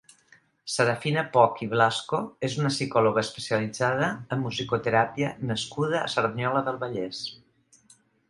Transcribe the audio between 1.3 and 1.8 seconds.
Poch i